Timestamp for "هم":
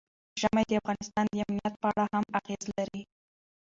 2.13-2.23